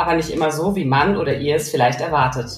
[0.00, 2.48] aber nicht immer so, wie man oder ihr es vielleicht erwartet.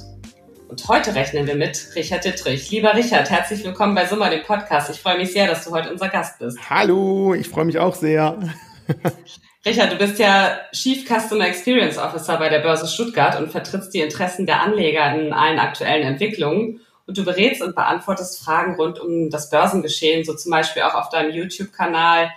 [0.68, 2.70] Und heute rechnen wir mit Richard Dittrich.
[2.70, 4.88] Lieber Richard, herzlich willkommen bei Summer, dem Podcast.
[4.90, 6.58] Ich freue mich sehr, dass du heute unser Gast bist.
[6.70, 8.38] Hallo, ich freue mich auch sehr.
[9.66, 14.00] Richard, du bist ja Chief Customer Experience Officer bei der Börse Stuttgart und vertrittst die
[14.00, 16.80] Interessen der Anleger in allen aktuellen Entwicklungen.
[17.06, 21.08] Und du berätst und beantwortest Fragen rund um das Börsengeschehen, so zum Beispiel auch auf
[21.08, 22.30] deinem YouTube-Kanal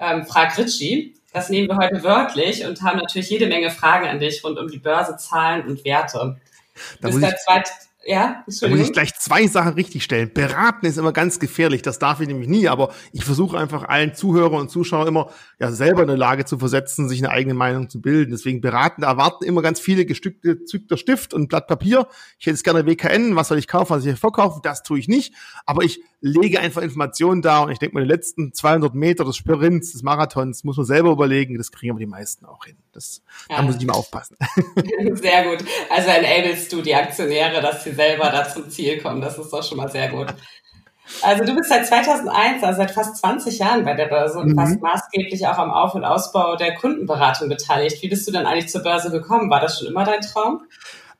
[0.00, 1.14] ähm, Frag Ritchie.
[1.32, 4.68] Das nehmen wir heute wörtlich und haben natürlich jede Menge Fragen an dich rund um
[4.68, 6.38] die Börse, Zahlen und Werte.
[7.00, 7.68] Da muss, ich, zweit,
[8.06, 10.32] ja, da muss ich gleich zwei Sachen richtig stellen.
[10.32, 14.14] Beraten ist immer ganz gefährlich, das darf ich nämlich nie, aber ich versuche einfach allen
[14.14, 17.90] Zuhörer und Zuschauer immer ja selber in der Lage zu versetzen, sich eine eigene Meinung
[17.90, 18.30] zu bilden.
[18.30, 22.06] Deswegen beraten, erwarten immer ganz viele gestückte zückter Stift und Blatt Papier.
[22.38, 24.98] Ich hätte es gerne WKN, was soll ich kaufen, was soll ich verkaufen, das tue
[24.98, 25.34] ich nicht.
[25.66, 29.36] Aber ich lege einfach Informationen da und ich denke mal, die letzten 200 Meter des
[29.36, 31.56] Sprints, des Marathons, muss man selber überlegen.
[31.56, 32.76] Das kriegen aber die meisten auch hin.
[32.92, 33.56] Das, ja.
[33.56, 34.36] Da muss ich immer aufpassen.
[35.12, 35.64] Sehr gut.
[35.90, 39.20] Also enablest du die Aktionäre, dass sie selber da zum Ziel kommen.
[39.20, 40.34] Das ist doch schon mal sehr gut.
[41.22, 44.56] Also du bist seit 2001, also seit fast 20 Jahren bei der Börse und mhm.
[44.56, 48.02] fast maßgeblich auch am Auf- und Ausbau der Kundenberatung beteiligt.
[48.02, 49.50] Wie bist du dann eigentlich zur Börse gekommen?
[49.50, 50.62] War das schon immer dein Traum?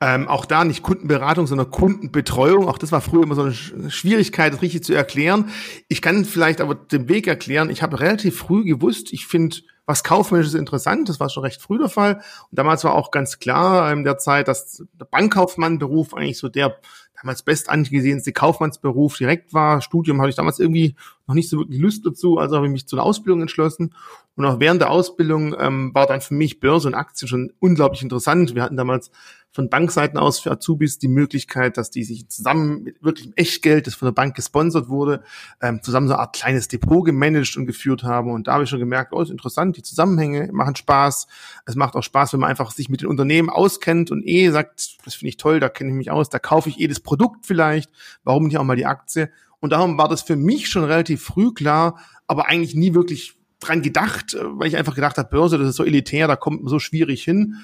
[0.01, 2.69] Ähm, auch da nicht Kundenberatung, sondern Kundenbetreuung.
[2.69, 5.51] Auch das war früher immer so eine Schwierigkeit, das richtig zu erklären.
[5.89, 7.69] Ich kann vielleicht aber den Weg erklären.
[7.69, 11.09] Ich habe relativ früh gewusst, ich finde was kaufmännisches interessant.
[11.09, 12.17] Das war schon recht früh der Fall.
[12.51, 16.79] Und damals war auch ganz klar in der Zeit, dass der Bankkaufmannberuf eigentlich so der
[17.21, 19.81] damals best angesehenste Kaufmannsberuf direkt war.
[19.81, 20.95] Studium hatte ich damals irgendwie
[21.27, 23.95] noch nicht so wirklich Lust dazu, also habe ich mich zu einer Ausbildung entschlossen.
[24.37, 28.03] Und auch während der Ausbildung ähm, war dann für mich Börse und Aktien schon unglaublich
[28.03, 28.55] interessant.
[28.55, 29.11] Wir hatten damals
[29.59, 33.97] von Bankseiten aus für Azubis die Möglichkeit, dass die sich zusammen mit wirklichem Echtgeld, das
[33.97, 35.25] von der Bank gesponsert wurde,
[35.61, 38.31] ähm, zusammen so eine Art kleines Depot gemanagt und geführt haben.
[38.31, 41.27] Und da habe ich schon gemerkt, oh, ist interessant, die Zusammenhänge machen Spaß.
[41.67, 45.05] Es macht auch Spaß, wenn man einfach sich mit den Unternehmen auskennt und eh sagt,
[45.05, 47.45] das finde ich toll, da kenne ich mich aus, da kaufe ich eh das Produkt
[47.45, 47.91] vielleicht,
[48.23, 49.29] warum nicht auch mal die Aktie?
[49.59, 51.99] Und darum war das für mich schon relativ früh klar,
[52.29, 55.77] aber eigentlich nie wirklich dran gedacht, äh, weil ich einfach gedacht habe, Börse, das ist
[55.77, 57.57] so elitär, da kommt man so schwierig hin.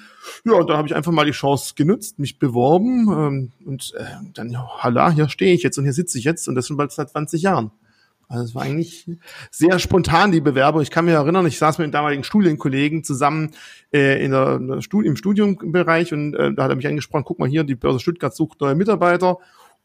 [0.43, 4.03] Ja, und da habe ich einfach mal die Chance genutzt, mich beworben ähm, und äh,
[4.33, 6.77] dann, ja, halla, hier stehe ich jetzt und hier sitze ich jetzt und das schon
[6.77, 7.71] bald seit 20 Jahren.
[8.27, 9.07] Also es war eigentlich
[9.51, 10.81] sehr spontan, die Bewerbung.
[10.81, 13.51] Ich kann mich erinnern, ich saß mit den damaligen Studienkollegen zusammen
[13.93, 17.23] äh, in der, in der Stud im Studiumbereich und äh, da hat er mich angesprochen,
[17.23, 19.37] guck mal hier, die Börse Stuttgart sucht neue Mitarbeiter.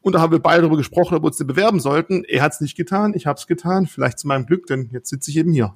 [0.03, 2.25] Und da haben wir beide darüber gesprochen, ob wir uns bewerben sollten.
[2.25, 3.87] Er hat es nicht getan, ich habe es getan.
[3.87, 5.75] Vielleicht zu meinem Glück, denn jetzt sitze ich eben hier.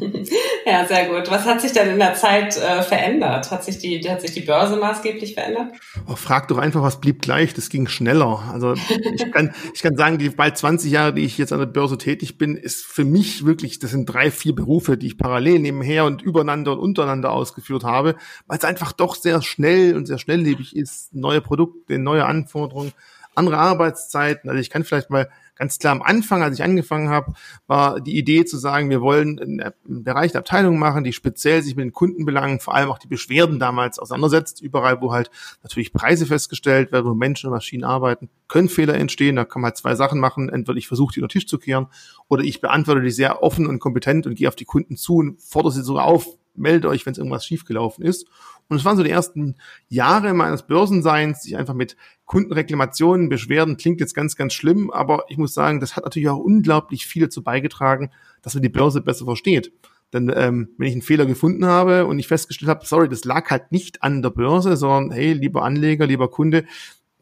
[0.66, 1.30] Ja, sehr gut.
[1.30, 3.50] Was hat sich denn in der Zeit äh, verändert?
[3.50, 5.72] Hat sich die, hat sich die Börse maßgeblich verändert?
[6.06, 7.54] Oh, frag doch einfach, was blieb gleich?
[7.54, 8.42] Das ging schneller.
[8.52, 11.66] Also ich kann, ich kann sagen, die bald 20 Jahre, die ich jetzt an der
[11.66, 15.60] Börse tätig bin, ist für mich wirklich, das sind drei, vier Berufe, die ich parallel
[15.60, 18.16] nebenher und übereinander und untereinander ausgeführt habe,
[18.46, 21.14] weil es einfach doch sehr schnell und sehr schnelllebig ist.
[21.14, 22.92] Neue Produkte, neue Anforderungen,
[23.34, 24.50] andere Arbeitszeiten.
[24.50, 27.32] Also ich kann vielleicht mal ganz klar am Anfang, als ich angefangen habe,
[27.66, 29.72] war die Idee zu sagen, wir wollen einen
[30.04, 33.58] Bereich der Abteilung machen, die speziell sich mit den Kundenbelangen, vor allem auch die Beschwerden
[33.58, 34.62] damals auseinandersetzt.
[34.62, 35.30] Überall, wo halt
[35.62, 39.36] natürlich Preise festgestellt werden, wo Menschen und Maschinen arbeiten, können Fehler entstehen.
[39.36, 40.48] Da kann man halt zwei Sachen machen.
[40.48, 41.88] Entweder ich versuche, die unter den Tisch zu kehren,
[42.28, 45.42] oder ich beantworte die sehr offen und kompetent und gehe auf die Kunden zu und
[45.42, 46.26] fordere sie sogar auf,
[46.58, 48.26] melde euch, wenn es irgendwas schiefgelaufen ist.
[48.68, 49.56] Und es waren so die ersten
[49.88, 51.96] Jahre meines Börsenseins, sich einfach mit
[52.26, 56.38] Kundenreklamationen, Beschwerden, klingt jetzt ganz, ganz schlimm, aber ich muss sagen, das hat natürlich auch
[56.38, 58.10] unglaublich viel dazu beigetragen,
[58.42, 59.72] dass man die Börse besser versteht.
[60.12, 63.50] Denn ähm, wenn ich einen Fehler gefunden habe und ich festgestellt habe, sorry, das lag
[63.50, 66.64] halt nicht an der Börse, sondern hey, lieber Anleger, lieber Kunde,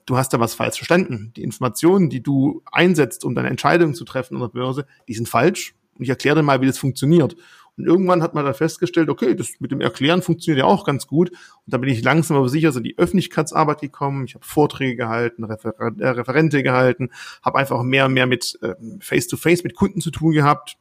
[0.06, 1.32] du hast da was falsch verstanden.
[1.36, 5.28] Die Informationen, die du einsetzt, um deine Entscheidung zu treffen an der Börse, die sind
[5.28, 5.74] falsch.
[5.94, 7.36] Und ich erkläre dir mal, wie das funktioniert.
[7.76, 11.06] Und irgendwann hat man da festgestellt, okay, das mit dem Erklären funktioniert ja auch ganz
[11.06, 11.30] gut.
[11.30, 14.24] Und da bin ich langsam aber sicher so in die Öffentlichkeitsarbeit gekommen.
[14.24, 17.10] Ich habe Vorträge gehalten, Refer äh, Referente gehalten,
[17.42, 20.76] habe einfach mehr und mehr mit äh, Face-to-Face -face mit Kunden zu tun gehabt.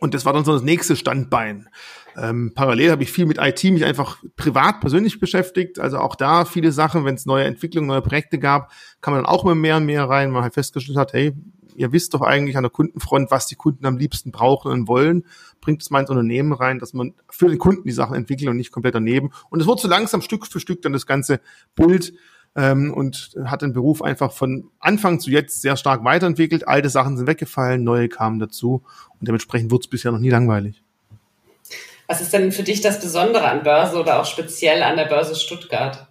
[0.00, 1.68] Und das war dann so das nächste Standbein.
[2.16, 5.78] Ähm, parallel habe ich viel mit IT mich einfach privat persönlich beschäftigt.
[5.78, 9.32] Also auch da viele Sachen, wenn es neue Entwicklungen, neue Projekte gab, kam man dann
[9.32, 11.32] auch immer mehr und mehr rein, weil man halt festgestellt hat, hey,
[11.76, 15.24] ihr wisst doch eigentlich an der Kundenfront, was die Kunden am liebsten brauchen und wollen,
[15.60, 18.56] bringt es mal ins Unternehmen rein, dass man für den Kunden die Sachen entwickelt und
[18.56, 19.30] nicht komplett daneben.
[19.50, 21.40] Und es wurde so langsam Stück für Stück dann das ganze
[21.74, 22.12] Bild
[22.56, 26.68] ähm, und hat den Beruf einfach von Anfang zu jetzt sehr stark weiterentwickelt.
[26.68, 28.82] Alte Sachen sind weggefallen, neue kamen dazu
[29.18, 30.82] und dementsprechend wurde es bisher noch nie langweilig.
[32.06, 35.34] Was ist denn für dich das Besondere an Börse oder auch speziell an der Börse
[35.34, 36.06] Stuttgart?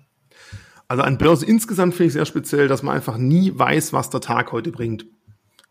[0.87, 4.19] Also an Börse insgesamt finde ich sehr speziell, dass man einfach nie weiß, was der
[4.19, 5.05] Tag heute bringt.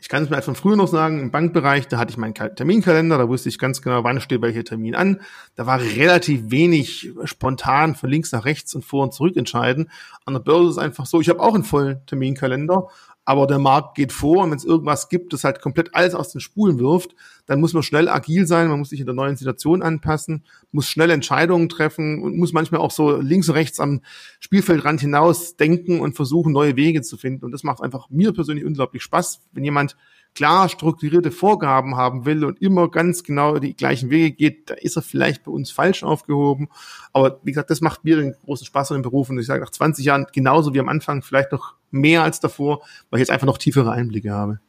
[0.00, 2.34] Ich kann es mir halt von früher noch sagen, im Bankbereich, da hatte ich meinen
[2.34, 5.20] Terminkalender, da wusste ich ganz genau, wann steht welcher Termin an.
[5.56, 9.90] Da war relativ wenig spontan von links nach rechts und vor und zurück entscheiden.
[10.24, 12.88] An der Börse ist es einfach so, ich habe auch einen vollen Terminkalender
[13.30, 16.32] aber der Markt geht vor und wenn es irgendwas gibt, das halt komplett alles aus
[16.32, 17.14] den Spulen wirft,
[17.46, 20.42] dann muss man schnell agil sein, man muss sich in der neuen Situation anpassen,
[20.72, 24.00] muss schnell Entscheidungen treffen und muss manchmal auch so links und rechts am
[24.40, 27.44] Spielfeldrand hinaus denken und versuchen, neue Wege zu finden.
[27.44, 29.96] Und das macht einfach mir persönlich unglaublich Spaß, wenn jemand
[30.34, 34.96] klar strukturierte Vorgaben haben will und immer ganz genau die gleichen Wege geht, da ist
[34.96, 36.68] er vielleicht bei uns falsch aufgehoben.
[37.12, 39.28] Aber wie gesagt, das macht mir den großen Spaß an dem Beruf.
[39.30, 42.82] Und ich sage nach 20 Jahren genauso wie am Anfang, vielleicht noch mehr als davor,
[43.10, 44.60] weil ich jetzt einfach noch tiefere Einblicke habe.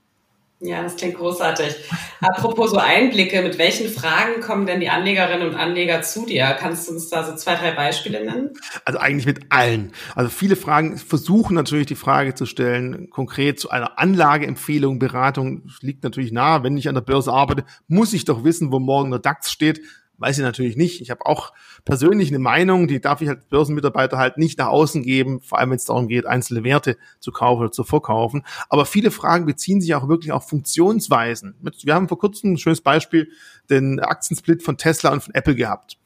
[0.63, 1.75] Ja, das klingt großartig.
[2.19, 6.55] Apropos so Einblicke, mit welchen Fragen kommen denn die Anlegerinnen und Anleger zu dir?
[6.59, 8.51] Kannst du uns da so zwei, drei Beispiele nennen?
[8.85, 9.91] Also eigentlich mit allen.
[10.13, 16.03] Also viele Fragen versuchen natürlich die Frage zu stellen, konkret zu einer Anlageempfehlung, Beratung liegt
[16.03, 16.61] natürlich nahe.
[16.63, 19.81] Wenn ich an der Börse arbeite, muss ich doch wissen, wo morgen der DAX steht.
[20.21, 21.01] Weiß ich natürlich nicht.
[21.01, 21.51] Ich habe auch
[21.83, 25.71] persönlich eine Meinung, die darf ich als Börsenmitarbeiter halt nicht nach außen geben, vor allem
[25.71, 28.43] wenn es darum geht, einzelne Werte zu kaufen oder zu verkaufen.
[28.69, 31.55] Aber viele Fragen beziehen sich auch wirklich auf Funktionsweisen.
[31.83, 33.31] Wir haben vor kurzem ein schönes Beispiel,
[33.71, 35.97] den Aktiensplit von Tesla und von Apple gehabt.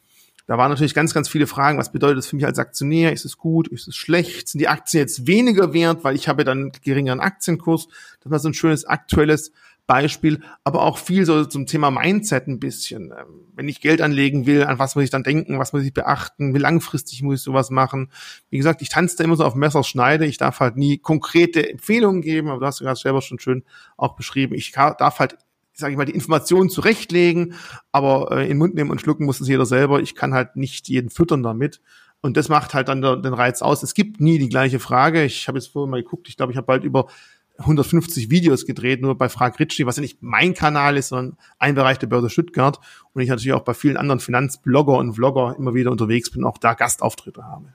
[0.47, 1.77] Da waren natürlich ganz, ganz viele Fragen.
[1.77, 3.11] Was bedeutet das für mich als Aktionär?
[3.11, 3.67] Ist es gut?
[3.67, 4.47] Ist es schlecht?
[4.47, 7.89] Sind die Aktien jetzt weniger wert, weil ich habe dann einen geringeren Aktienkurs?
[8.21, 9.51] Das war so ein schönes aktuelles
[9.87, 13.11] Beispiel, aber auch viel so zum Thema Mindset ein bisschen.
[13.11, 15.93] Ähm, wenn ich Geld anlegen will, an was muss ich dann denken, was muss ich
[15.93, 18.11] beachten, wie langfristig muss ich sowas machen.
[18.49, 22.21] Wie gesagt, ich tanze da immer so auf Messerschneide, ich darf halt nie konkrete Empfehlungen
[22.21, 23.63] geben, aber du hast ja gerade selber schon schön
[23.97, 24.55] auch beschrieben.
[24.55, 25.37] Ich darf halt
[25.77, 27.55] sage ich mal, die Informationen zurechtlegen,
[27.91, 29.99] aber äh, in den Mund nehmen und schlucken muss es jeder selber.
[29.99, 31.81] Ich kann halt nicht jeden füttern damit.
[32.21, 33.83] Und das macht halt dann den Reiz aus.
[33.83, 35.25] Es gibt nie die gleiche Frage.
[35.25, 37.07] Ich habe jetzt vorhin mal geguckt, ich glaube, ich habe bald über
[37.57, 41.75] 150 Videos gedreht, nur bei Frag Ritchie, was ja nicht mein Kanal ist, sondern ein
[41.75, 42.79] Bereich der Börse Stuttgart.
[43.13, 46.57] Und ich natürlich auch bei vielen anderen Finanzblogger und Vlogger immer wieder unterwegs bin, auch
[46.57, 47.73] da Gastauftritte habe.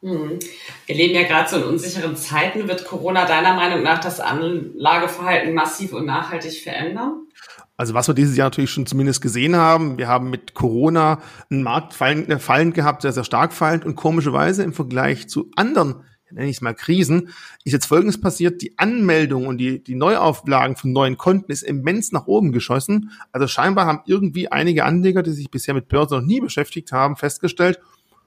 [0.00, 0.38] Mhm.
[0.86, 2.68] Wir leben ja gerade so in unsicheren Zeiten.
[2.68, 7.26] Wird Corona deiner Meinung nach das Anlageverhalten massiv und nachhaltig verändern?
[7.76, 11.20] Also was wir dieses Jahr natürlich schon zumindest gesehen haben, wir haben mit Corona
[11.50, 15.50] einen Markt fallend, äh, fallend gehabt, sehr, sehr stark fallend und komischerweise im Vergleich zu
[15.56, 17.28] anderen nenne ich es mal Krisen,
[17.64, 22.12] ist jetzt Folgendes passiert, die Anmeldung und die, die Neuauflagen von neuen Konten ist immens
[22.12, 23.10] nach oben geschossen.
[23.32, 27.16] Also scheinbar haben irgendwie einige Anleger, die sich bisher mit Börse noch nie beschäftigt haben,
[27.16, 27.80] festgestellt,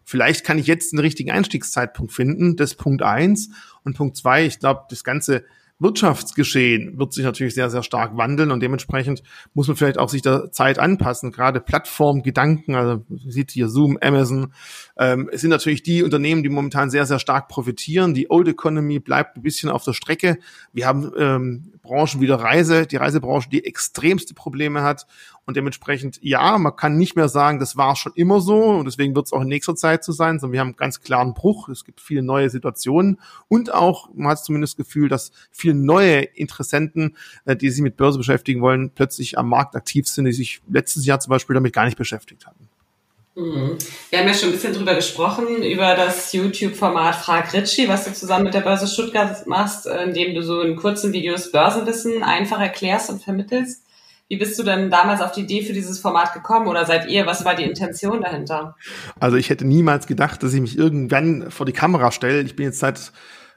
[0.03, 2.55] vielleicht kann ich jetzt einen richtigen Einstiegszeitpunkt finden.
[2.55, 3.49] Das ist Punkt eins.
[3.83, 5.43] Und Punkt zwei, ich glaube, das ganze
[5.79, 9.21] Wirtschaftsgeschehen wird sich natürlich sehr, sehr stark wandeln und dementsprechend
[9.53, 11.31] muss man vielleicht auch sich der Zeit anpassen.
[11.31, 14.53] Gerade Plattformgedanken, also sieht hier Zoom, Amazon,
[14.97, 18.13] ähm, es sind natürlich die Unternehmen, die momentan sehr, sehr stark profitieren.
[18.13, 20.39] Die Old Economy bleibt ein bisschen auf der Strecke.
[20.73, 25.07] Wir haben ähm, Branchen wie der Reise, die Reisebranche, die extremste Probleme hat
[25.45, 29.15] und dementsprechend, ja, man kann nicht mehr sagen, das war schon immer so und deswegen
[29.15, 31.69] wird es auch in nächster Zeit so sein, sondern wir haben einen ganz klaren Bruch.
[31.69, 36.21] Es gibt viele neue Situationen und auch, man hat zumindest das Gefühl, dass viele neue
[36.21, 37.15] Interessenten,
[37.45, 41.05] äh, die sich mit Börse beschäftigen wollen, plötzlich am Markt aktiv sind, die sich letztes
[41.05, 42.69] Jahr zum Beispiel damit gar nicht beschäftigt hatten.
[43.37, 43.77] Mhm.
[44.09, 48.13] Wir haben ja schon ein bisschen drüber gesprochen, über das YouTube-Format Frag Ritchie, was du
[48.13, 53.11] zusammen mit der Börse Stuttgart machst, indem du so in kurzen Videos Börsenwissen einfach erklärst
[53.11, 53.83] und vermittelst.
[54.27, 57.27] Wie bist du denn damals auf die Idee für dieses Format gekommen oder seid ihr?
[57.27, 58.75] Was war die Intention dahinter?
[59.19, 62.41] Also ich hätte niemals gedacht, dass ich mich irgendwann vor die Kamera stelle.
[62.41, 63.11] Ich bin jetzt seit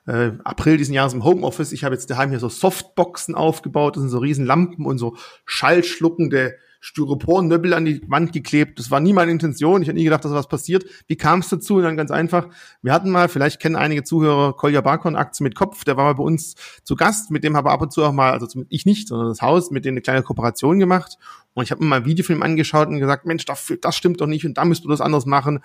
[0.06, 1.72] äh, April diesen Jahres im Homeoffice.
[1.72, 3.96] Ich habe jetzt daheim hier so Softboxen aufgebaut.
[3.96, 8.78] Das sind so riesen Lampen und so schallschluckende Styropor-Nöbbel an die Wand geklebt.
[8.78, 9.82] Das war nie meine Intention.
[9.82, 10.84] Ich habe nie gedacht, dass was passiert.
[11.06, 11.76] Wie kam es dazu?
[11.76, 12.48] Und dann ganz einfach.
[12.82, 15.84] Wir hatten mal, vielleicht kennen einige Zuhörer Kolja Barkon Aktien mit Kopf.
[15.84, 17.30] Der war mal bei uns zu Gast.
[17.30, 19.70] Mit dem habe ich ab und zu auch mal, also ich nicht, sondern das Haus,
[19.70, 21.18] mit dem eine kleine Kooperation gemacht.
[21.54, 23.96] Und ich habe mir mal ein Video von ihm angeschaut und gesagt, Mensch, das, das
[23.96, 25.60] stimmt doch nicht und da müsst du das anders machen.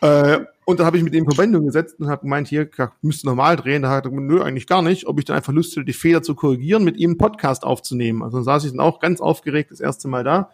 [0.00, 2.68] Äh, und dann habe ich mit ihm in Verbindung gesetzt und habe gemeint, hier
[3.02, 3.82] müsste normal drehen.
[3.82, 5.06] Da hat er gesagt, nö, eigentlich gar nicht.
[5.06, 8.22] Ob ich dann einfach Lust hätte, die Fehler zu korrigieren, mit ihm einen Podcast aufzunehmen.
[8.22, 10.50] Also dann saß ich dann auch ganz aufgeregt das erste Mal da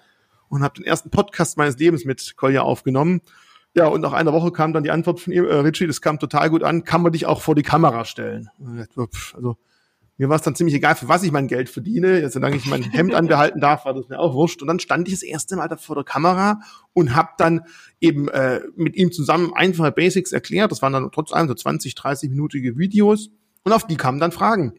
[0.48, 3.22] und habe den ersten Podcast meines Lebens mit Kolja aufgenommen.
[3.74, 6.18] Ja, und nach einer Woche kam dann die Antwort von ihm, äh, Richie, das kam
[6.18, 8.50] total gut an, kann man dich auch vor die Kamera stellen?
[9.34, 9.56] Also
[10.18, 12.28] Mir war es dann ziemlich egal, für was ich mein Geld verdiene.
[12.30, 14.60] Solange ich mein Hemd anbehalten darf, war das mir auch wurscht.
[14.62, 16.60] Und dann stand ich das erste Mal da vor der Kamera
[16.92, 17.62] und habe dann
[18.00, 20.70] eben äh, mit ihm zusammen einfache Basics erklärt.
[20.70, 23.30] Das waren dann trotz allem so 20, 30-minütige Videos.
[23.64, 24.74] Und auf die kamen dann Fragen.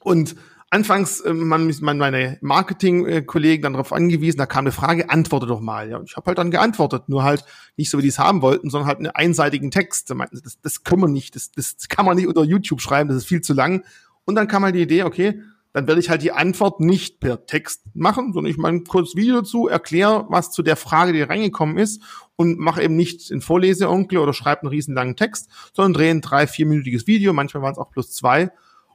[0.00, 0.36] Und
[0.70, 5.60] anfangs äh, man, man meine Marketing-Kollegen dann darauf angewiesen, da kam eine Frage, antworte doch
[5.60, 5.90] mal.
[5.90, 7.44] Ja, und ich habe halt dann geantwortet, nur halt
[7.76, 10.10] nicht so, wie die es haben wollten, sondern halt einen einseitigen Text.
[10.10, 13.26] Das, das können wir nicht, das, das kann man nicht unter YouTube schreiben, das ist
[13.26, 13.84] viel zu lang.
[14.24, 15.40] Und dann kam halt die Idee, okay,
[15.72, 19.16] dann werde ich halt die Antwort nicht per Text machen, sondern ich mache ein kurzes
[19.16, 22.02] Video dazu, erkläre, was zu der Frage, die reingekommen ist
[22.36, 26.20] und mache eben nicht in Vorleseonkel oder schreibe einen riesen langen Text, sondern drehe ein
[26.20, 28.50] drei, vierminütiges Video, manchmal waren es auch plus zwei.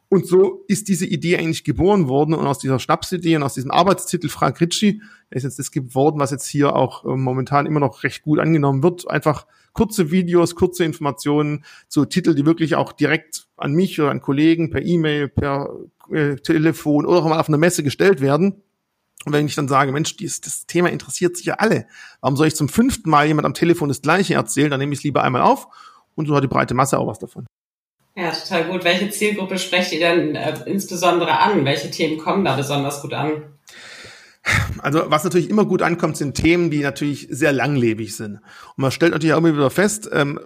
[0.10, 3.72] Und so ist diese Idee eigentlich geboren worden und aus dieser Schnapsidee und aus diesem
[3.72, 8.04] Arbeitstitel Frank Ritchie ist jetzt das geworden, was jetzt hier auch äh, momentan immer noch
[8.04, 9.10] recht gut angenommen wird.
[9.10, 14.22] Einfach kurze Videos, kurze Informationen zu Titel, die wirklich auch direkt an mich oder an
[14.22, 15.76] Kollegen per E-Mail, per
[16.12, 18.62] äh, Telefon oder auch mal auf einer Messe gestellt werden.
[19.26, 21.86] Und wenn ich dann sage, Mensch, dieses, das Thema interessiert sich ja alle,
[22.22, 24.72] warum soll ich zum fünften Mal jemand am Telefon das Gleiche erzählen?
[24.72, 25.68] Dann nehme ich es lieber einmal auf
[26.16, 27.46] und so hat die breite Masse auch was davon.
[28.18, 28.84] Ja, total gut.
[28.84, 31.66] Welche Zielgruppe sprecht ihr denn äh, insbesondere an?
[31.66, 33.44] Welche Themen kommen da besonders gut an?
[34.80, 38.36] Also was natürlich immer gut ankommt, sind Themen, die natürlich sehr langlebig sind.
[38.36, 40.40] Und man stellt natürlich auch immer wieder fest, ähm,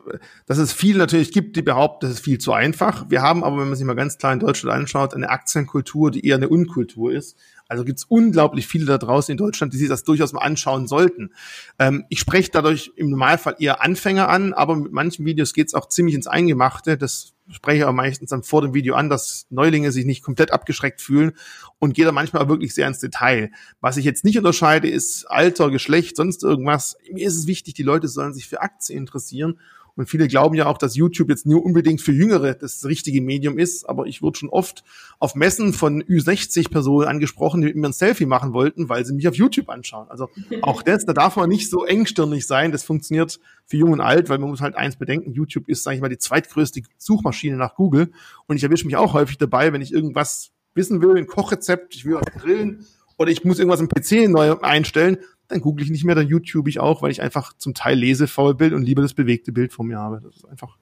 [0.48, 3.06] dass es viel natürlich gibt, die behaupten, das ist viel zu einfach.
[3.10, 6.26] Wir haben aber, wenn man sich mal ganz klar in Deutschland anschaut, eine Aktienkultur, die
[6.26, 7.38] eher eine Unkultur ist.
[7.72, 10.88] Also gibt es unglaublich viele da draußen in Deutschland, die sich das durchaus mal anschauen
[10.88, 11.32] sollten.
[11.80, 15.74] Ähm, ich spreche dadurch im Normalfall eher Anfänger an, aber mit manchen Videos geht es
[15.74, 16.98] auch ziemlich ins Eingemachte.
[16.98, 20.52] Das spreche ich auch meistens dann vor dem Video an, dass Neulinge sich nicht komplett
[20.52, 21.32] abgeschreckt fühlen
[21.80, 23.52] und gehe da manchmal wirklich sehr ins Detail.
[23.80, 26.98] Was ich jetzt nicht unterscheide, ist Alter, Geschlecht, sonst irgendwas.
[27.10, 29.60] Mir ist es wichtig, die Leute sollen sich für Aktien interessieren
[30.02, 33.60] und viele glauben ja auch, dass YouTube jetzt nur unbedingt für Jüngere das richtige Medium
[33.60, 33.88] ist.
[33.88, 34.84] Aber ich wurde schon oft
[35.20, 39.28] auf Messen von Ü60-Personen angesprochen, die mit mir ein Selfie machen wollten, weil sie mich
[39.28, 40.08] auf YouTube anschauen.
[40.10, 40.28] Also
[40.64, 42.72] auch das, da darf man nicht so engstirnig sein.
[42.72, 45.34] Das funktioniert für Jung und Alt, weil man muss halt eins bedenken.
[45.34, 48.12] YouTube ist, sage ich mal, die zweitgrößte Suchmaschine nach Google.
[48.48, 52.06] Und ich erwische mich auch häufig dabei, wenn ich irgendwas wissen will, ein Kochrezept, ich
[52.06, 52.88] will was grillen
[53.20, 55.20] oder ich muss irgendwas im PC neu einstellen,
[55.52, 58.56] dann google ich nicht mehr, dann YouTube ich auch, weil ich einfach zum Teil lesefaul
[58.56, 60.22] bin und lieber das bewegte Bild vor mir habe.
[60.24, 60.78] Das ist einfach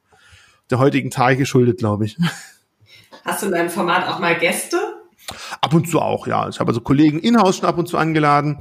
[0.70, 2.18] der heutigen Tage geschuldet, glaube ich.
[3.26, 4.78] Hast du in deinem Format auch mal Gäste?
[5.62, 6.48] Ab und zu auch, ja.
[6.50, 8.60] Ich habe also Kollegen in-house schon ab und zu angeladen.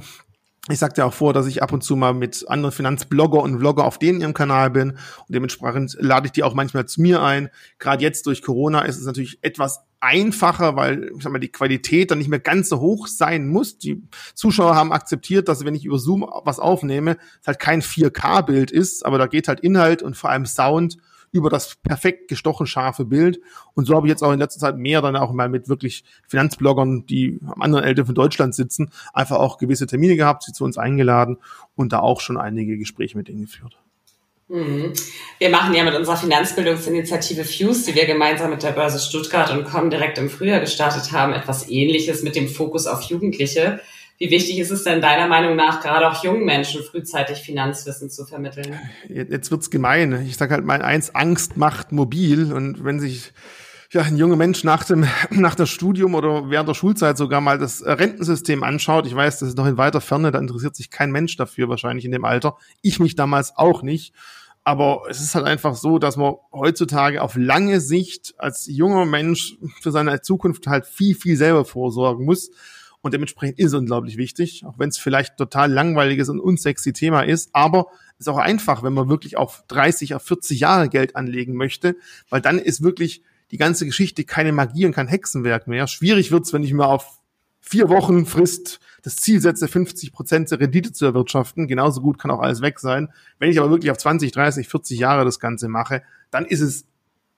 [0.71, 3.85] Ich sagte auch vor, dass ich ab und zu mal mit anderen Finanzblogger und Vlogger
[3.85, 7.49] auf denen ihrem Kanal bin und dementsprechend lade ich die auch manchmal zu mir ein.
[7.79, 12.11] Gerade jetzt durch Corona ist es natürlich etwas einfacher, weil ich sag mal, die Qualität
[12.11, 13.79] dann nicht mehr ganz so hoch sein muss.
[13.79, 14.03] Die
[14.35, 19.05] Zuschauer haben akzeptiert, dass wenn ich über Zoom was aufnehme, es halt kein 4K-Bild ist,
[19.05, 20.97] aber da geht halt Inhalt und vor allem Sound
[21.31, 23.39] über das perfekt gestochen scharfe Bild.
[23.73, 26.03] Und so habe ich jetzt auch in letzter Zeit mehr dann auch mal mit wirklich
[26.27, 30.63] Finanzbloggern, die am anderen Ende von Deutschland sitzen, einfach auch gewisse Termine gehabt, sie zu
[30.63, 31.37] uns eingeladen
[31.75, 33.77] und da auch schon einige Gespräche mit ihnen geführt.
[34.49, 34.93] Mhm.
[35.37, 39.63] Wir machen ja mit unserer Finanzbildungsinitiative Fuse, die wir gemeinsam mit der Börse Stuttgart und
[39.63, 43.79] Com direkt im Frühjahr gestartet haben, etwas Ähnliches mit dem Fokus auf Jugendliche.
[44.19, 48.25] Wie wichtig ist es denn deiner Meinung nach, gerade auch jungen Menschen frühzeitig Finanzwissen zu
[48.25, 48.77] vermitteln?
[49.07, 50.25] Jetzt wird's gemein.
[50.27, 52.51] Ich sage halt mal eins, Angst macht mobil.
[52.51, 53.31] Und wenn sich
[53.91, 57.57] ja, ein junger Mensch nach dem, nach dem Studium oder während der Schulzeit sogar mal
[57.57, 61.11] das Rentensystem anschaut, ich weiß, das ist noch in weiter Ferne, da interessiert sich kein
[61.11, 62.57] Mensch dafür wahrscheinlich in dem Alter.
[62.81, 64.13] Ich mich damals auch nicht.
[64.65, 69.57] Aber es ist halt einfach so, dass man heutzutage auf lange Sicht als junger Mensch
[69.81, 72.51] für seine Zukunft halt viel, viel selber vorsorgen muss.
[73.01, 77.21] Und dementsprechend ist es unglaublich wichtig, auch wenn es vielleicht total langweiliges und unsexy Thema
[77.21, 77.49] ist.
[77.53, 81.53] Aber es ist auch einfach, wenn man wirklich auf 30, auf 40 Jahre Geld anlegen
[81.55, 81.95] möchte,
[82.29, 85.87] weil dann ist wirklich die ganze Geschichte keine Magie und kein Hexenwerk mehr.
[85.87, 87.19] Schwierig wird's, wenn ich mir auf
[87.61, 91.67] vier Wochen Frist das Ziel setze, 50 Prozent der Rendite zu erwirtschaften.
[91.67, 93.09] Genauso gut kann auch alles weg sein.
[93.37, 96.85] Wenn ich aber wirklich auf 20, 30, 40 Jahre das Ganze mache, dann ist es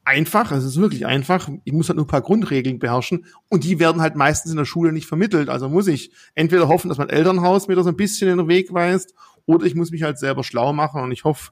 [0.03, 1.49] einfach, es ist wirklich einfach.
[1.63, 4.65] Ich muss halt nur ein paar Grundregeln beherrschen und die werden halt meistens in der
[4.65, 5.49] Schule nicht vermittelt.
[5.49, 8.73] Also muss ich entweder hoffen, dass mein Elternhaus mir das ein bisschen in den Weg
[8.73, 9.13] weist
[9.45, 11.51] oder ich muss mich halt selber schlau machen und ich hoffe,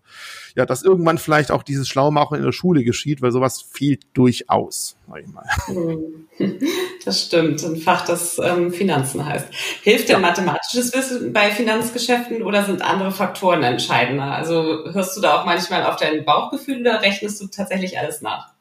[0.56, 4.96] ja, dass irgendwann vielleicht auch dieses Schlaumachen in der Schule geschieht, weil sowas fehlt durchaus.
[5.08, 5.46] Sag ich mal.
[7.06, 9.48] Das stimmt, ein Fach, das ähm, Finanzen heißt.
[9.84, 10.28] Hilft denn ja.
[10.28, 14.36] mathematisches Wissen bei Finanzgeschäften oder sind andere Faktoren entscheidender?
[14.36, 18.52] Also hörst du da auch manchmal auf dein Bauchgefühl oder rechnest du tatsächlich alles nach?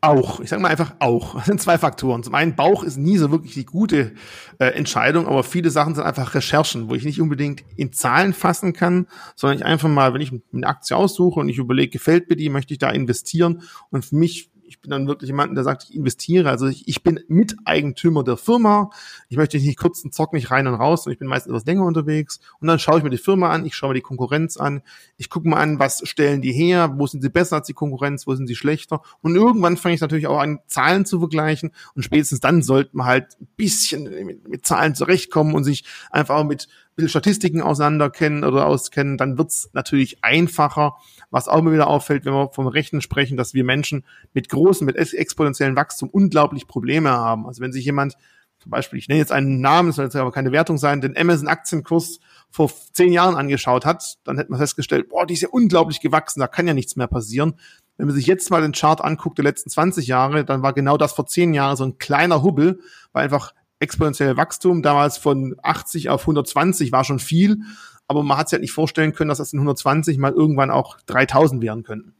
[0.00, 1.34] Auch, ich sage mal einfach auch.
[1.34, 2.22] Das sind zwei Faktoren.
[2.22, 4.12] Zum einen, Bauch ist nie so wirklich die gute
[4.60, 8.72] äh, Entscheidung, aber viele Sachen sind einfach Recherchen, wo ich nicht unbedingt in Zahlen fassen
[8.72, 12.36] kann, sondern ich einfach mal, wenn ich eine Aktie aussuche und ich überlege, gefällt mir
[12.36, 15.84] die, möchte ich da investieren und für mich Ich bin dann wirklich jemand, der sagt,
[15.84, 16.50] ich investiere.
[16.50, 18.90] Also ich, ich bin Miteigentümer der Firma.
[19.28, 21.66] Ich möchte nicht kurz und zock mich rein und raus, sondern ich bin meistens etwas
[21.66, 22.40] länger unterwegs.
[22.60, 24.82] Und dann schaue ich mir die Firma an, ich schaue mir die Konkurrenz an,
[25.16, 28.26] ich gucke mal an, was stellen die her, wo sind sie besser als die Konkurrenz,
[28.26, 29.02] wo sind sie schlechter.
[29.22, 31.72] Und irgendwann fange ich natürlich auch an, Zahlen zu vergleichen.
[31.94, 36.36] Und spätestens dann sollte man halt ein bisschen mit, mit Zahlen zurechtkommen und sich einfach
[36.36, 40.96] auch mit bisschen Statistiken auseinanderkennen oder auskennen, dann wird's natürlich einfacher.
[41.30, 44.84] Was auch immer wieder auffällt, wenn wir vom Rechnen sprechen, dass wir Menschen mit großen,
[44.84, 47.46] mit exponentiellen Wachstum unglaublich Probleme haben.
[47.46, 48.16] Also wenn sich jemand,
[48.58, 51.16] zum Beispiel, ich nenne jetzt einen Namen, das soll jetzt aber keine Wertung sein, den
[51.16, 52.18] Amazon-Aktienkurs
[52.50, 56.40] vor zehn Jahren angeschaut hat, dann hätte man festgestellt, boah, die ist ja unglaublich gewachsen,
[56.40, 57.54] da kann ja nichts mehr passieren.
[57.96, 60.96] Wenn man sich jetzt mal den Chart anguckt der letzten 20 Jahre, dann war genau
[60.96, 62.80] das vor zehn Jahren so ein kleiner Hubbel,
[63.12, 64.82] weil einfach exponentielle Wachstum.
[64.82, 67.58] Damals von 80 auf 120 war schon viel,
[68.06, 70.98] aber man hat sich halt nicht vorstellen können, dass das in 120 mal irgendwann auch
[71.06, 72.14] 3000 werden könnten.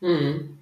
[0.00, 0.58] Hm.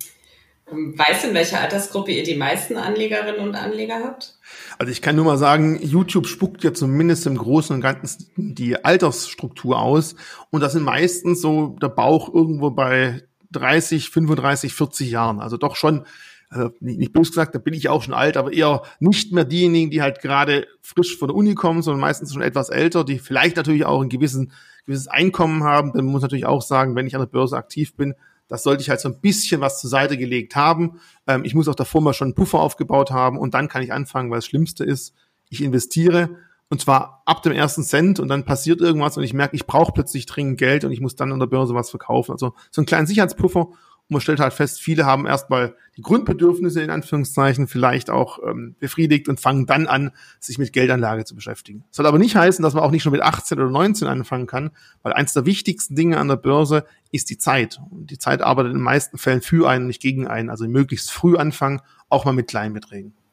[0.68, 4.36] Weißt du, in welcher Altersgruppe ihr die meisten Anlegerinnen und Anleger habt?
[4.78, 8.84] Also ich kann nur mal sagen, YouTube spuckt ja zumindest im Großen und Ganzen die
[8.84, 10.16] Altersstruktur aus.
[10.50, 13.22] Und das sind meistens so der Bauch irgendwo bei
[13.52, 15.38] 30, 35, 40 Jahren.
[15.38, 16.04] Also doch schon
[16.48, 19.44] also nicht, nicht bös gesagt, da bin ich auch schon alt, aber eher nicht mehr
[19.44, 23.18] diejenigen, die halt gerade frisch von der Uni kommen, sondern meistens schon etwas älter, die
[23.18, 24.52] vielleicht natürlich auch ein gewissen,
[24.84, 25.92] gewisses Einkommen haben.
[25.92, 28.14] Dann muss natürlich auch sagen, wenn ich an der Börse aktiv bin,
[28.48, 31.00] das sollte ich halt so ein bisschen was zur Seite gelegt haben.
[31.26, 33.92] Ähm, ich muss auch davor mal schon einen Puffer aufgebaut haben und dann kann ich
[33.92, 35.14] anfangen, weil das Schlimmste ist,
[35.48, 36.30] ich investiere
[36.68, 39.92] und zwar ab dem ersten Cent und dann passiert irgendwas und ich merke, ich brauche
[39.92, 42.32] plötzlich dringend Geld und ich muss dann an der Börse was verkaufen.
[42.32, 43.68] Also so einen kleinen Sicherheitspuffer
[44.08, 48.76] und man stellt halt fest, viele haben erstmal die Grundbedürfnisse in Anführungszeichen vielleicht auch ähm,
[48.78, 51.84] befriedigt und fangen dann an, sich mit Geldanlage zu beschäftigen.
[51.90, 54.70] Soll aber nicht heißen, dass man auch nicht schon mit 18 oder 19 anfangen kann,
[55.02, 57.80] weil eins der wichtigsten Dinge an der Börse ist die Zeit.
[57.90, 60.50] Und die Zeit arbeitet in den meisten Fällen für einen, nicht gegen einen.
[60.50, 63.10] Also möglichst früh anfangen, auch mal mit Kleinbeträgen.
[63.10, 63.25] Hm.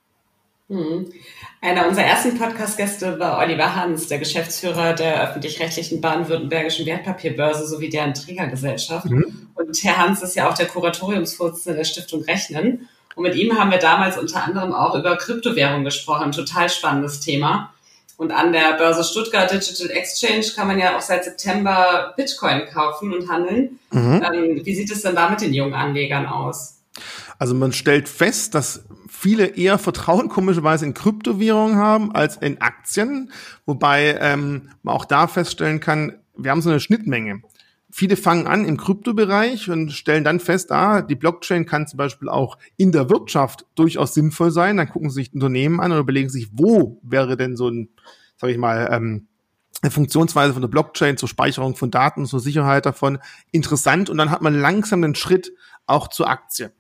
[1.61, 8.13] Einer unserer ersten Podcast-Gäste war Oliver Hans, der Geschäftsführer der öffentlich-rechtlichen baden-württembergischen Wertpapierbörse sowie deren
[8.13, 9.05] Trägergesellschaft.
[9.05, 9.47] Mhm.
[9.55, 12.89] Und Herr Hans ist ja auch der Kuratoriumsvorsitzende der Stiftung Rechnen.
[13.15, 16.31] Und mit ihm haben wir damals unter anderem auch über Kryptowährung gesprochen.
[16.31, 17.73] Total spannendes Thema.
[18.17, 23.13] Und an der Börse Stuttgart Digital Exchange kann man ja auch seit September Bitcoin kaufen
[23.13, 23.79] und handeln.
[23.91, 24.23] Mhm.
[24.23, 26.79] Ähm, wie sieht es denn da mit den jungen Anlegern aus?
[27.43, 33.33] Also man stellt fest, dass viele eher Vertrauen komischerweise in Kryptowährungen haben als in Aktien,
[33.65, 37.41] wobei ähm, man auch da feststellen kann, wir haben so eine Schnittmenge.
[37.91, 42.29] Viele fangen an im Kryptobereich und stellen dann fest, ah, die Blockchain kann zum Beispiel
[42.29, 44.77] auch in der Wirtschaft durchaus sinnvoll sein.
[44.77, 47.89] Dann gucken sie sich Unternehmen an und überlegen sich, wo wäre denn so ein,
[48.37, 49.27] sag ich mal, ähm,
[49.81, 53.19] eine Funktionsweise von der Blockchain zur Speicherung von Daten, zur Sicherheit davon
[53.51, 54.09] interessant.
[54.09, 55.51] Und dann hat man langsam den Schritt
[55.87, 56.71] auch zur Aktie.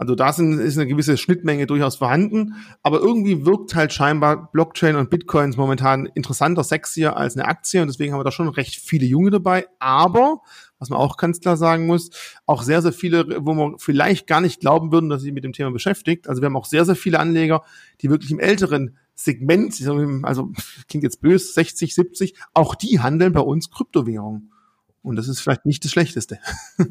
[0.00, 4.96] Also da sind, ist eine gewisse Schnittmenge durchaus vorhanden, aber irgendwie wirkt halt scheinbar Blockchain
[4.96, 8.76] und Bitcoins momentan interessanter, sexier als eine Aktie und deswegen haben wir da schon recht
[8.76, 10.40] viele Junge dabei, aber
[10.78, 12.08] was man auch ganz klar sagen muss,
[12.46, 15.52] auch sehr, sehr viele, wo man vielleicht gar nicht glauben würden, dass sie mit dem
[15.52, 16.30] Thema beschäftigt.
[16.30, 17.62] Also wir haben auch sehr, sehr viele Anleger,
[18.00, 19.86] die wirklich im älteren Segment,
[20.22, 20.50] also
[20.88, 24.50] klingt jetzt böse, 60, 70, auch die handeln bei uns Kryptowährungen.
[25.02, 26.38] Und das ist vielleicht nicht das Schlechteste.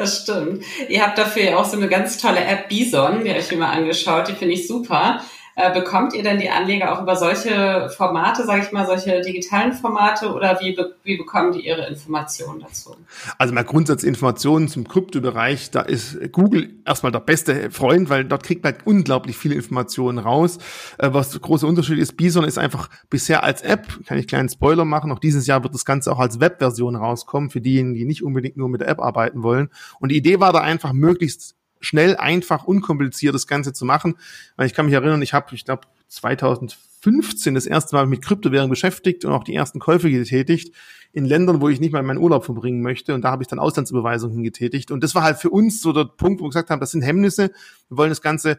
[0.00, 0.64] das stimmt.
[0.88, 3.58] Ihr habt dafür ja auch so eine ganz tolle App Bison, die habe ich mir
[3.58, 5.20] mal angeschaut, die finde ich super.
[5.60, 9.74] Äh, bekommt ihr denn die Anleger auch über solche Formate, sage ich mal, solche digitalen
[9.74, 12.96] Formate oder wie, be wie bekommen die ihre Informationen dazu?
[13.36, 18.42] Also mal grundsätzlich Informationen zum Kryptobereich, da ist Google erstmal der beste Freund, weil dort
[18.42, 20.58] kriegt man unglaublich viele Informationen raus.
[20.98, 24.48] Äh, was der große Unterschied ist, Bison ist einfach bisher als App, kann ich kleinen
[24.48, 28.04] Spoiler machen, auch dieses Jahr wird das Ganze auch als Webversion rauskommen, für diejenigen, die
[28.06, 29.68] nicht unbedingt nur mit der App arbeiten wollen.
[29.98, 34.16] Und die Idee war da einfach möglichst schnell, einfach, unkompliziert das Ganze zu machen.
[34.56, 38.70] Weil ich kann mich erinnern, ich habe, ich glaube, 2015 das erste Mal mit Kryptowährung
[38.70, 40.74] beschäftigt und auch die ersten Käufe getätigt
[41.12, 43.14] in Ländern, wo ich nicht mal meinen Urlaub verbringen möchte.
[43.14, 44.90] Und da habe ich dann Auslandsüberweisungen getätigt.
[44.90, 47.02] Und das war halt für uns so der Punkt, wo wir gesagt haben, das sind
[47.02, 47.50] Hemmnisse.
[47.88, 48.58] Wir wollen das Ganze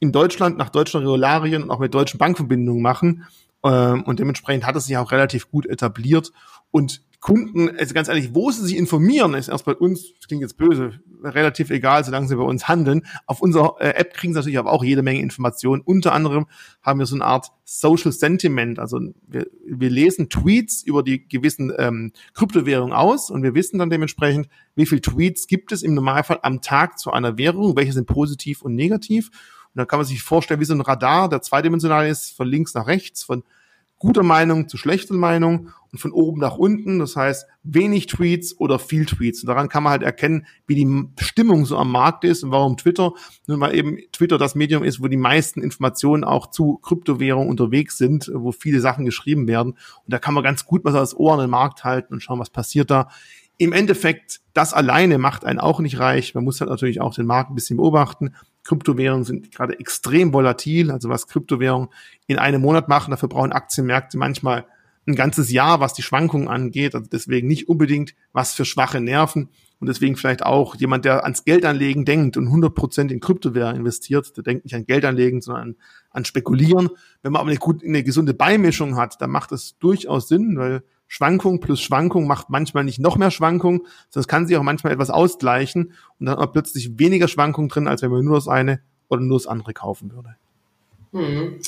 [0.00, 3.24] in Deutschland nach deutschen Regularien und auch mit deutschen Bankverbindungen machen.
[3.64, 6.32] Ähm, und dementsprechend hat es sich auch relativ gut etabliert.
[6.70, 10.56] Und Kunden, also ganz ehrlich, wo sie sich informieren, ist erst bei uns, klingt jetzt
[10.56, 13.06] böse, relativ egal, solange sie bei uns handeln.
[13.26, 15.82] Auf unserer äh, App kriegen sie natürlich aber auch jede Menge Informationen.
[15.82, 16.46] Unter anderem
[16.82, 18.80] haben wir so eine Art Social Sentiment.
[18.80, 18.98] Also
[19.28, 24.48] wir, wir lesen Tweets über die gewissen ähm, Kryptowährungen aus und wir wissen dann dementsprechend,
[24.74, 28.62] wie viele Tweets gibt es im Normalfall am Tag zu einer Währung, welche sind positiv
[28.62, 29.30] und negativ.
[29.74, 32.74] Und dann kann man sich vorstellen, wie so ein Radar, der zweidimensional ist, von links
[32.74, 33.42] nach rechts, von
[34.02, 36.98] guter Meinung zu schlechter Meinung und von oben nach unten.
[36.98, 39.42] Das heißt, wenig Tweets oder viel Tweets.
[39.42, 42.76] Und daran kann man halt erkennen, wie die Stimmung so am Markt ist und warum
[42.76, 43.12] Twitter,
[43.46, 47.96] nun weil eben Twitter das Medium ist, wo die meisten Informationen auch zu Kryptowährungen unterwegs
[47.96, 49.74] sind, wo viele Sachen geschrieben werden.
[49.74, 52.40] Und da kann man ganz gut was als Ohr an den Markt halten und schauen,
[52.40, 53.08] was passiert da.
[53.58, 56.34] Im Endeffekt, das alleine macht einen auch nicht reich.
[56.34, 58.34] Man muss halt natürlich auch den Markt ein bisschen beobachten.
[58.64, 60.90] Kryptowährungen sind gerade extrem volatil.
[60.90, 61.88] Also was Kryptowährungen
[62.26, 64.66] in einem Monat machen, dafür brauchen Aktienmärkte manchmal
[65.06, 66.94] ein ganzes Jahr, was die Schwankungen angeht.
[66.94, 69.48] Also deswegen nicht unbedingt was für schwache Nerven.
[69.80, 74.36] Und deswegen vielleicht auch jemand, der ans Geldanlegen denkt und 100 Prozent in Kryptowährungen investiert,
[74.36, 75.76] der denkt nicht an Geldanlegen, sondern an,
[76.10, 76.88] an Spekulieren.
[77.22, 80.84] Wenn man aber eine, gute, eine gesunde Beimischung hat, dann macht es durchaus Sinn, weil
[81.12, 84.94] Schwankung plus Schwankung macht manchmal nicht noch mehr Schwankung, sondern es kann sich auch manchmal
[84.94, 88.48] etwas ausgleichen und dann hat man plötzlich weniger Schwankung drin, als wenn man nur das
[88.48, 90.36] eine oder nur das andere kaufen würde.
[91.12, 91.60] Hm.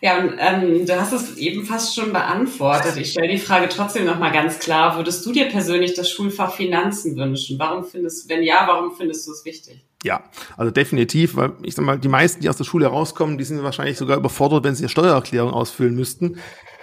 [0.00, 2.96] Ja, und, ähm, du hast es eben fast schon beantwortet.
[2.96, 4.96] Ich stelle die Frage trotzdem nochmal ganz klar.
[4.96, 7.56] Würdest du dir persönlich das Schulfach Finanzen wünschen?
[7.56, 9.84] Warum findest, wenn ja, warum findest du es wichtig?
[10.02, 10.24] Ja,
[10.56, 13.62] also definitiv, weil ich sag mal, die meisten, die aus der Schule rauskommen, die sind
[13.62, 16.38] wahrscheinlich sogar überfordert, wenn sie eine Steuererklärung ausfüllen müssten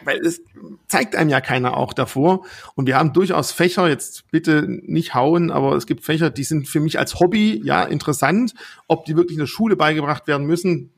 [0.05, 0.41] weil es
[0.87, 2.45] zeigt einem ja keiner auch davor.
[2.75, 6.67] Und wir haben durchaus Fächer, jetzt bitte nicht hauen, aber es gibt Fächer, die sind
[6.67, 8.53] für mich als Hobby ja interessant.
[8.87, 10.91] Ob die wirklich in der Schule beigebracht werden müssen,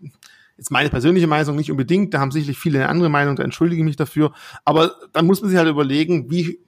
[0.57, 2.13] ist meine persönliche Meinung nicht unbedingt.
[2.13, 4.33] Da haben sicherlich viele eine andere Meinung, da entschuldige ich mich dafür.
[4.65, 6.59] Aber dann muss man sich halt überlegen, wie,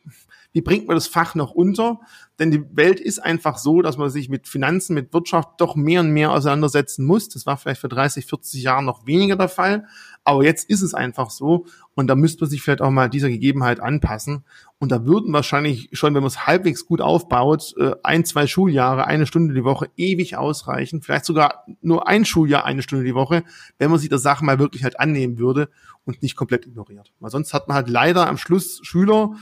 [0.54, 2.00] wie bringt man das Fach noch unter?
[2.38, 6.02] Denn die Welt ist einfach so, dass man sich mit Finanzen, mit Wirtschaft doch mehr
[6.02, 7.30] und mehr auseinandersetzen muss.
[7.30, 9.88] Das war vielleicht für 30, 40 Jahre noch weniger der Fall.
[10.24, 11.66] Aber jetzt ist es einfach so.
[11.96, 14.44] Und da müsste man sich vielleicht auch mal dieser Gegebenheit anpassen.
[14.78, 19.06] Und da würden wahrscheinlich schon, wenn man es halbwegs gut aufbaut, äh, ein, zwei Schuljahre,
[19.06, 21.02] eine Stunde die Woche ewig ausreichen.
[21.02, 23.44] Vielleicht sogar nur ein Schuljahr, eine Stunde die Woche,
[23.78, 25.70] wenn man sich der Sache mal wirklich halt annehmen würde
[26.06, 27.12] und nicht komplett ignoriert.
[27.20, 29.34] Weil sonst hat man halt leider am Schluss Schüler,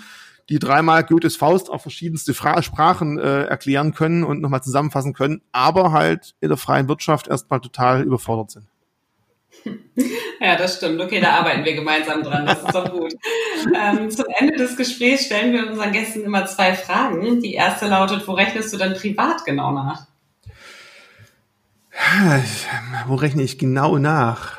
[0.49, 5.41] die dreimal Goethes Faust auf verschiedenste Fra Sprachen äh, erklären können und nochmal zusammenfassen können,
[5.51, 8.67] aber halt in der freien Wirtschaft erstmal total überfordert sind.
[10.39, 11.01] Ja, das stimmt.
[11.01, 12.45] Okay, da arbeiten wir gemeinsam dran.
[12.45, 13.15] Das ist doch gut.
[13.73, 17.41] Ähm, zum Ende des Gesprächs stellen wir unseren Gästen immer zwei Fragen.
[17.41, 20.05] Die erste lautet, wo rechnest du denn privat genau nach?
[23.07, 24.57] Wo rechne ich genau nach?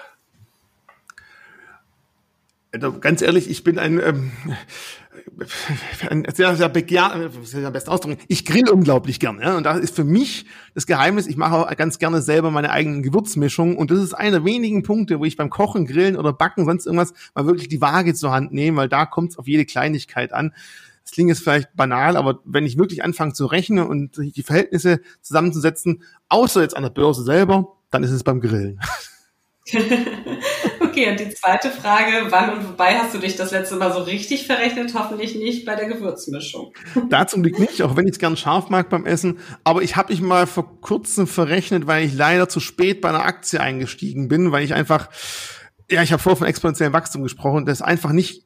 [2.72, 4.56] Also, ganz ehrlich, ich bin ein, ähm, ein
[6.34, 8.20] sehr, sehr begehr, sehr best ausdrücken.
[8.28, 9.56] Ich grill unglaublich gern, ja.
[9.56, 13.02] Und da ist für mich das Geheimnis, ich mache auch ganz gerne selber meine eigenen
[13.02, 13.76] Gewürzmischungen.
[13.76, 16.86] Und das ist einer der wenigen Punkte, wo ich beim Kochen, Grillen oder Backen, sonst
[16.86, 20.32] irgendwas, mal wirklich die Waage zur Hand nehme, weil da kommt es auf jede Kleinigkeit
[20.32, 20.52] an.
[21.04, 25.00] Das klingt jetzt vielleicht banal, aber wenn ich wirklich anfange zu rechnen und die Verhältnisse
[25.22, 28.80] zusammenzusetzen, außer jetzt an der Börse selber, dann ist es beim Grillen.
[30.98, 34.00] okay, und die zweite Frage, wann und wobei hast du dich das letzte Mal so
[34.00, 34.94] richtig verrechnet?
[34.94, 36.72] Hoffentlich nicht bei der Gewürzmischung.
[37.08, 39.38] Da zum Glück nicht, auch wenn ich es gern scharf mag beim Essen.
[39.64, 43.24] Aber ich habe mich mal vor kurzem verrechnet, weil ich leider zu spät bei einer
[43.24, 45.08] Aktie eingestiegen bin, weil ich einfach,
[45.90, 48.44] ja, ich habe vorher von exponentiellem Wachstum gesprochen, das einfach nicht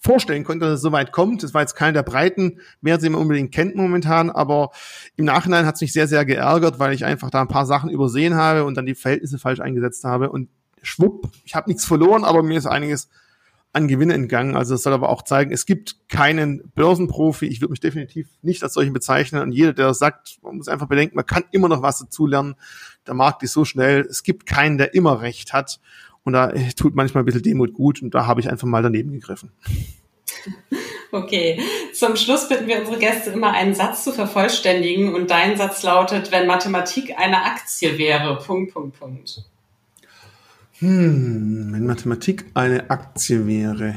[0.00, 1.42] vorstellen konnte, dass es so weit kommt.
[1.42, 4.70] Das war jetzt keiner der breiten Werte, die man unbedingt kennt momentan, aber
[5.16, 7.90] im Nachhinein hat es mich sehr, sehr geärgert, weil ich einfach da ein paar Sachen
[7.90, 10.50] übersehen habe und dann die Verhältnisse falsch eingesetzt habe und
[10.82, 13.08] schwupp, ich habe nichts verloren, aber mir ist einiges
[13.72, 14.56] an Gewinne entgangen.
[14.56, 17.46] Also das soll aber auch zeigen, es gibt keinen Börsenprofi.
[17.46, 19.42] Ich würde mich definitiv nicht als solchen bezeichnen.
[19.42, 22.54] Und jeder, der sagt, man muss einfach bedenken, man kann immer noch was dazulernen.
[23.06, 24.00] Der Markt ist so schnell.
[24.08, 25.80] Es gibt keinen, der immer recht hat.
[26.24, 28.02] Und da tut manchmal ein bisschen Demut gut.
[28.02, 29.52] Und da habe ich einfach mal daneben gegriffen.
[31.10, 31.58] Okay.
[31.94, 35.14] Zum Schluss bitten wir unsere Gäste immer einen Satz zu vervollständigen.
[35.14, 39.42] Und dein Satz lautet, wenn Mathematik eine Aktie wäre, Punkt, Punkt, Punkt.
[40.80, 43.94] Hm, wenn Mathematik eine Aktie wäre.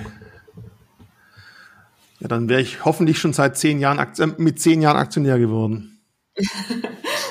[2.19, 5.99] Ja, dann wäre ich hoffentlich schon seit zehn Jahren Aktien, mit zehn Jahren Aktionär geworden.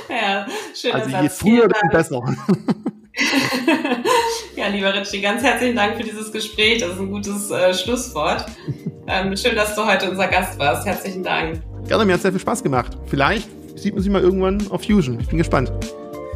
[0.09, 0.93] ja, schön.
[0.93, 2.37] Also je früher, desto besser.
[4.57, 6.81] ja, lieber Ritchie, ganz herzlichen Dank für dieses Gespräch.
[6.81, 8.47] Das ist ein gutes äh, Schlusswort.
[9.07, 10.87] Ähm, schön, dass du heute unser Gast warst.
[10.87, 11.61] Herzlichen Dank.
[11.87, 12.97] Gerne, mir hat sehr viel Spaß gemacht.
[13.07, 15.19] Vielleicht sieht man sich mal irgendwann auf Fusion.
[15.21, 15.73] Ich bin gespannt.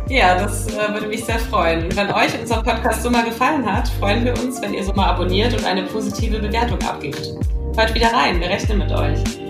[0.09, 1.85] Ja, das äh, würde mich sehr freuen.
[1.85, 5.55] Und wenn euch unser Podcast mal gefallen hat, freuen wir uns, wenn ihr mal abonniert
[5.55, 7.35] und eine positive Bewertung abgibt.
[7.77, 9.44] Hört wieder rein, wir rechnen mit euch.